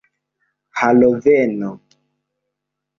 [0.79, 1.71] haloveno